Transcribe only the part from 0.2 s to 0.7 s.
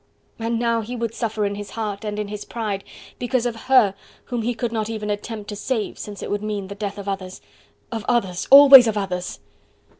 And